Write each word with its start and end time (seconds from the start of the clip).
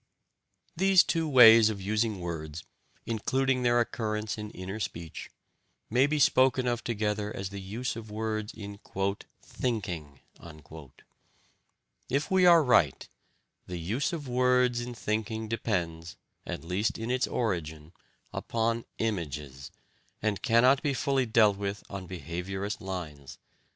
These 0.75 1.03
two 1.03 1.29
ways 1.29 1.69
of 1.69 1.79
using 1.79 2.19
words, 2.21 2.63
including 3.05 3.61
their 3.61 3.79
occurrence 3.79 4.35
in 4.35 4.49
inner 4.49 4.79
speech, 4.79 5.29
may 5.91 6.07
be 6.07 6.17
spoken 6.17 6.65
of 6.65 6.83
together 6.83 7.31
as 7.31 7.49
the 7.51 7.61
use 7.61 7.95
of 7.95 8.09
words 8.09 8.51
in 8.51 8.79
"thinking." 9.43 10.21
If 12.09 12.31
we 12.31 12.47
are 12.47 12.63
right, 12.63 13.07
the 13.67 13.77
use 13.77 14.11
of 14.11 14.27
words 14.27 14.81
in 14.81 14.95
thinking 14.95 15.47
depends, 15.47 16.17
at 16.47 16.63
least 16.63 16.97
in 16.97 17.11
its 17.11 17.27
origin, 17.27 17.93
upon 18.33 18.85
images, 18.97 19.69
and 20.19 20.41
cannot 20.41 20.81
be 20.81 20.95
fully 20.95 21.27
dealt 21.27 21.57
with 21.57 21.83
on 21.91 22.07
behaviourist 22.07 22.81
lines. 22.81 23.37